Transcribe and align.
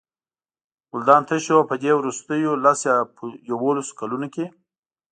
ګلدان 0.91 1.21
تش 1.27 1.43
و 1.51 1.55
او 1.57 1.61
په 1.69 1.75
دې 1.81 1.91
وروستیو 1.95 2.53
لس 2.63 2.79
یا 2.89 2.97
یوولسو 3.49 3.97
کلونو 3.99 4.27
کې. 4.33 4.45